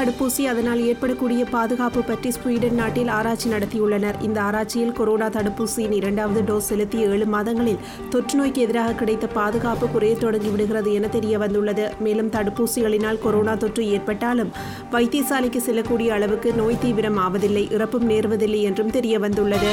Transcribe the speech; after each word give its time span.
தடுப்பூசி 0.00 0.44
அதனால் 0.44 0.86
ஏற்படக்கூடிய 0.86 1.44
பாதுகாப்பு 1.44 2.02
பற்றி 2.02 2.30
ஸ்வீடன் 2.30 2.74
நாட்டில் 2.74 3.08
ஆராய்ச்சி 3.08 3.50
நடத்தியுள்ளனர். 3.50 4.22
இந்த 4.22 4.42
ஆராய்ச்சியில் 4.42 4.92
கொரோனா 4.92 5.26
தடுப்பூசியின் 5.26 5.92
இரண்டாவது 5.92 6.54
டோஸ் 6.54 6.68
செலுத்திய 6.70 7.06
ஏழு 7.06 7.26
மாதங்களில் 7.26 7.78
தொற்று 8.10 8.38
நோய்க்கு 8.38 8.62
எதிராக 8.62 8.92
கிடைத்த 8.92 9.26
பாதுகாப்பு 9.26 9.88
குறைய 9.88 10.16
தொடங்கிவிடுகிறது 10.16 10.92
என 10.92 11.08
தெரிய 11.08 11.38
வந்துள்ளது. 11.38 11.92
மேலும் 12.00 12.30
தடுப்பூசிகளினால் 12.30 13.18
கொரோனா 13.18 13.54
தொற்று 13.54 13.88
ஏற்பட்டாலும் 13.88 14.52
வைத்தியசாலைக்கு 14.92 15.56
செல்லக்கூடிய 15.56 16.12
அளவுக்கு 16.12 16.52
நோய் 16.52 16.78
தீவிரம் 16.78 17.18
ஆவதில்லை 17.18 17.72
இறப்பும் 17.72 18.10
நேர்வதில்லை 18.10 18.60
என்றும் 18.60 18.90
தெரிய 18.90 19.18
வந்துள்ளது. 19.18 19.72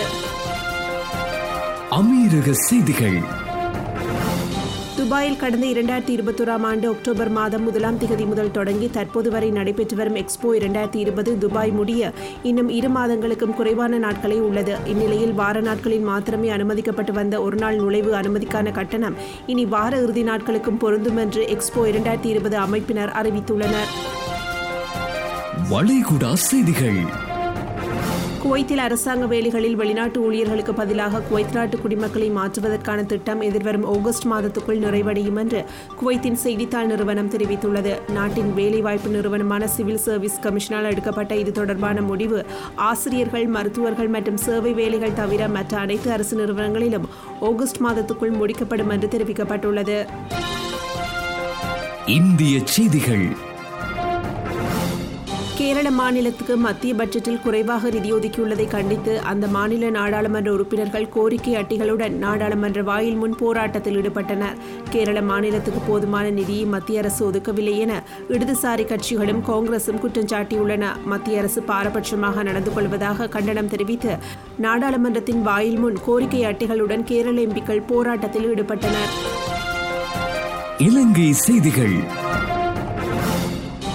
அமீரக 1.91 2.51
செய்திகள். 2.51 3.45
துபாயில் 5.07 5.37
கடந்த 5.37 5.65
இரண்டாயிரத்தி 5.65 6.13
இருபத்தோராம் 6.13 6.63
ஆண்டு 6.69 6.87
அக்டோபர் 6.89 7.29
மாதம் 7.29 7.63
முதலாம் 7.63 7.99
திகதி 7.99 8.25
முதல் 8.25 8.51
தொடங்கி 8.51 8.89
தற்போது 8.89 9.29
வரை 9.29 9.49
நடைபெற்று 9.49 9.95
வரும் 9.95 10.15
எக்ஸ்போ 10.15 10.49
இரண்டாயிரத்தி 10.51 10.95
இருபது 10.95 11.37
துபாய் 11.37 11.71
முடிய 11.71 12.11
இன்னும் 12.43 12.69
இரு 12.69 12.89
மாதங்களுக்கும் 12.89 13.53
குறைவான 13.53 13.99
நாட்களே 13.99 14.39
உள்ளது. 14.39 14.75
இந்நிலையில் 14.85 15.33
வார 15.33 15.61
நாட்களில் 15.61 16.01
மாத்திரமே 16.01 16.49
அனுமதிக்கப்பட்டு 16.49 17.11
வந்த 17.11 17.41
ஒருநாள் 17.41 17.75
நுழைவு 17.75 18.13
அனுமதிக்கான 18.13 18.71
கட்டணம் 18.71 19.15
இனி 19.45 19.65
வார 19.65 20.01
இறுதி 20.01 20.23
நாட்களுக்கும் 20.23 20.77
பொருந்தும் 20.77 21.17
என்று 21.17 21.43
எக்ஸ்போ 21.45 21.85
இரண்டாயிரத்தி 21.85 22.25
இருபது 22.25 22.59
அமைப்பினர் 22.59 23.13
அறிவித்துள்ளனர். 23.21 23.89
வளைகுடா 25.71 26.33
செய்திகள். 26.33 27.01
குவைத்தில் 28.41 28.77
அரசாங்க 28.77 29.25
வேலைகளில் 29.25 29.75
வெளிநாட்டு 29.75 30.21
ஊழியர்களுக்கு 30.21 30.73
பதிலாக 30.73 31.19
குவைத் 31.19 31.53
நாட்டு 31.53 31.77
குடிமக்களை 31.77 32.31
மாற்றுவதற்கான 32.31 33.05
திட்டம் 33.05 33.41
எதிர்வரும் 33.41 33.85
ஆகஸ்ட் 33.85 34.25
மாதத்துக்குள் 34.25 34.79
நிறைவடையும் 34.79 35.37
என்று 35.37 35.65
குவைத்தின் 36.01 36.33
செய்தித்தாள் 36.33 36.85
நிறுவனம் 36.85 37.29
தெரிவித்துள்ளது. 37.29 38.11
நாட்டின் 38.11 38.53
வேலைவாய்ப்பு 38.53 39.09
நிறுவனமான 39.09 39.67
சிவில் 39.67 39.97
சர்வீஸ் 39.97 40.39
கமிஷனால் 40.41 40.89
எடுக்கப்பட்ட 40.89 41.35
இது 41.35 41.51
தொடர்பான 41.51 42.01
முடிவு. 42.01 42.45
ஆசிரியர்கள் 42.75 43.47
மருத்துவர்கள் 43.47 44.07
மற்றும் 44.07 44.37
சேவை 44.37 44.73
வேலைகள் 44.73 45.13
தவிர 45.13 45.47
மற்ற 45.47 45.77
அனைத்து 45.77 46.11
அரசு 46.11 46.45
நிறுவனங்களிலும் 46.45 47.07
ஆகஸ்ட் 47.41 47.81
மாதத்துக்குள் 47.81 48.37
முடிக்கப்படும் 48.39 48.89
என்று 48.89 49.07
தெரிவிக்கப்பட்டுள்ளது. 49.07 50.05
இந்திய 52.05 52.59
செய்திகள். 52.63 53.55
கேரள 55.67 55.91
மாநிலத்துக்கு 55.91 56.57
மத்திய 56.57 56.93
பட்ஜெட்டில் 56.93 57.41
குறைவாக 57.41 57.89
நிதி 57.89 58.13
ஒதுக்கியுள்ளதை 58.13 58.67
கண்டித்து 58.67 59.21
அந்த 59.21 59.47
மாநில 59.47 59.89
நாடாளுமன்ற 59.89 60.51
உறுப்பினர்கள் 60.51 61.09
கோரிக்கை 61.09 61.55
அட்டிகளுடன் 61.55 62.09
நாடாளுமன்ற 62.09 62.83
வாயில் 62.83 63.15
முன் 63.15 63.35
போராட்டத்தில் 63.35 63.97
ஈடுபட்டனர். 64.01 64.55
கேரள 64.89 65.21
மாநிலத்துக்கு 65.21 65.79
போதுமான 65.87 66.29
நிதியை 66.29 66.65
மத்திய 66.65 66.99
அரசு 66.99 67.25
ஒதுக்கவில்லை 67.25 67.79
என 67.79 68.03
இடதுசாரி 68.29 68.85
கட்சிகளும் 68.91 69.41
காங்கிரசும் 69.49 69.99
குற்றம் 69.99 70.25
சாட்டியுள்ளன. 70.25 70.85
மத்திய 71.05 71.39
அரசு 71.39 71.61
பாரபட்சமாக 71.61 72.43
நடந்து 72.43 72.73
கொள்வதாக 72.73 73.27
கண்டனம் 73.27 73.69
தெரிவித்து 73.69 74.17
நாடாளுமன்றத்தின் 74.61 75.41
வாயில் 75.41 75.79
முன் 75.79 75.99
கோரிக்கை 76.05 76.43
அட்டிகளுடன் 76.43 77.03
கேரள 77.03 77.41
எம்பிக்கள் 77.41 77.87
போராட்டத்தில் 77.87 78.47
ஈடுபட்டனர். 78.53 79.13
இலங்கை 80.77 81.33
செய்திகள். 81.33 81.97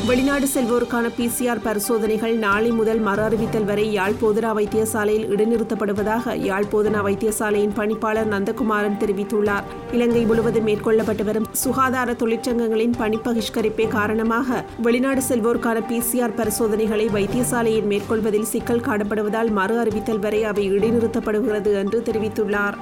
வெளிநாடு 0.06 0.46
செல்வோருக்கான 0.54 1.10
பிசிஆர் 1.16 1.60
பரிசோதனைகள் 1.62 2.34
நாளை 2.34 2.70
முதல் 2.70 2.98
மறு 2.98 3.22
அறிவித்தல் 3.22 3.64
வரை 3.64 3.92
யாழ் 3.92 4.14
போதனா 4.22 4.50
வைத்தியசாலையில் 4.58 5.26
இடைநிறுத்தப்படுவதாக 5.32 6.34
யாழ் 6.36 6.66
போதனா 6.72 7.00
வைத்தியசாலையின் 7.06 7.74
பணிப்பாளர் 7.76 8.28
நந்தகுமாரன் 8.28 8.98
தெரிவித்துள்ளார். 9.00 9.62
இலங்கை 9.92 10.24
முழுவதும் 10.24 10.66
மேற்கொள்ளப்பட்டு 10.66 11.24
வரும் 11.24 11.46
சுகாதார 11.52 12.12
தொழிற்சங்கங்களின் 12.12 12.96
பணிப்பகிஷ்கரிப்பே 12.98 13.88
காரணமாக 13.88 14.64
வெளிநாடு 14.82 15.22
செல்வோருக்கான 15.28 15.84
பிசிஆர் 15.90 16.36
பரிசோதனைகளை 16.36 17.08
வைத்தியசாலையில் 17.08 17.88
மேற்கொள்வதில் 17.92 18.50
சிக்கல் 18.54 18.80
காணப்படுவதால் 18.80 19.50
மறு 19.50 19.78
அறிவித்தல் 19.78 20.18
வரை 20.18 20.44
அவை 20.44 20.70
இடைநிறுத்தப்படுகிறது 20.72 21.74
என்று 21.74 22.02
தெரிவித்துள்ளார். 22.06 22.78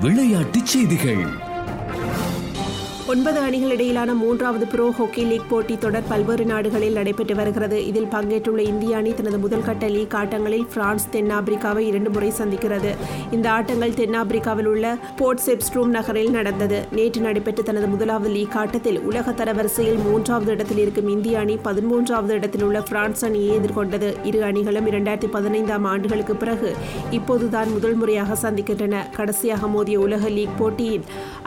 விளையாட்டுச் 0.00 0.66
செய்திகள். 0.66 1.26
ஒன்பது 3.12 3.38
அணிகள் 3.38 3.70
இடையிலான 3.70 4.14
மூன்றாவது 4.14 4.66
ப்ரோ 4.66 4.86
ஹாக்கி 4.96 5.22
லீக் 5.24 5.46
போட்டி 5.48 5.78
தொடர் 5.78 6.08
பல்வேறு 6.08 6.44
நாடுகளில் 6.44 6.92
நடைபெற்று 6.92 7.34
வருகிறது. 7.34 7.86
இதில் 7.86 8.08
பங்கேற்றுள்ள 8.14 8.58
இந்திய 8.58 8.96
அணி 8.96 9.14
தனது 9.14 9.38
முதல் 9.38 9.62
கட்ட 9.62 9.88
லீக் 9.88 10.14
ஆட்டங்களில் 10.14 10.66
பிரான்ஸ் 10.74 11.06
தென்னாப்பிரிக்காவை 11.12 11.82
இரண்டு 11.90 12.10
முறை 12.10 12.32
சந்திக்கிறது. 12.38 12.90
இந்த 13.30 13.50
ஆட்டங்கள் 13.50 13.94
தென்னாப்பிரிக்காவில் 14.00 14.64
உள்ள 14.64 14.98
போர்ட் 15.16 15.40
செப்ஸ்ட்ரூம் 15.46 15.94
நகரில் 15.96 16.30
நடந்தது. 16.30 16.80
நேற்று 16.92 17.22
நடைபெற்ற 17.22 17.62
தனது 17.62 17.86
முதலாவது 17.86 18.30
லீக் 18.30 18.56
ஆட்டத்தில் 18.56 19.00
உலக 19.00 19.34
தரவரிசையில் 19.40 20.02
மூன்றாவது 20.02 20.52
இடத்தில் 20.52 20.78
இருக்கும் 20.78 21.08
இந்திய 21.08 21.38
அணி 21.38 21.56
பதிமூன்றாவது 21.64 22.36
இடத்தில் 22.40 22.62
உள்ள 22.62 22.82
பிரான்ஸ் 22.82 23.24
அணியை 23.24 23.58
எதிர்கொண்டது. 23.58 24.10
இரு 24.24 24.42
அணிகளும் 24.42 24.86
இரண்டாயிரத்தி 24.92 25.30
பதினைந்தாம் 25.38 25.84
ஆண்டுகளுக்கு 25.84 26.36
பிறகு 26.36 26.74
இப்போதுதான் 27.10 27.72
முதல் 27.72 27.94
முறையாக 27.94 28.34
சந்திக்கின்றன. 28.34 29.08
கடைசியாக 29.16 29.66
மோதிய 29.66 29.98
உலக 29.98 30.28
லீக் 30.28 30.56
போட்டியின் 30.58 31.04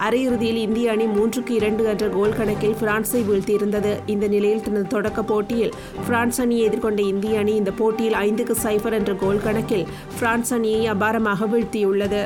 அரையிறுதியில் 0.09 0.61
இந்திய 0.67 0.91
அணி 0.91 1.05
மூன்றுக்கு 1.05 1.49
இரண்டு 1.55 1.83
என்ற 1.85 2.07
கோல் 2.07 2.37
கணக்கில் 2.37 2.75
பிரான்ஸை 2.81 3.21
வீழ்த்தியிருந்தது. 3.29 3.93
இந்த 4.05 4.27
நிலையில் 4.27 4.63
தனது 4.63 4.87
தொடக்க 4.87 5.23
போட்டியில் 5.23 5.73
பிரான்ஸ் 6.07 6.41
அணியை 6.41 6.69
எதிர்கொண்ட 6.69 6.99
இந்திய 6.99 7.39
அணி 7.39 7.55
இந்த 7.55 7.71
போட்டியில் 7.71 8.13
ஐந்துக்கு 8.13 8.55
சைபர் 8.63 8.93
என்ற 8.93 9.13
கோல் 9.13 9.43
கணக்கில் 9.43 9.87
பிரான்ஸ் 10.19 10.53
அணியை 10.53 10.91
அபாரமாக 10.93 11.47
வீழ்த்தியுள்ளது. 11.53 12.23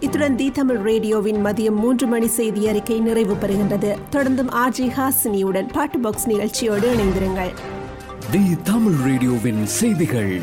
இத்துடன் 0.00 0.36
தி 0.36 0.50
தமிழ் 0.50 0.76
ரேடியோவின் 0.76 1.44
மதியம் 1.44 1.80
மூன்று 1.82 2.06
மணி 2.06 2.26
செய்தி 2.26 2.68
அறிக்கை 2.68 3.00
நிறைவு 3.00 3.34
பெறுகின்றது. 3.34 3.90
தொடர்ந்தும் 4.12 4.52
ஆர்ஜி 4.64 4.88
ஹாசினியுடன் 4.98 5.68
பாட்டு 5.72 5.98
பாக்ஸ் 5.98 6.26
நிகழ்ச்சியோடு 6.26 6.88
இணைந்திருங்கள். 6.94 7.52
தி 8.30 8.42
தமிழ் 8.64 8.98
ரேடியோவின் 9.04 9.66
செய்திகள். 9.66 10.40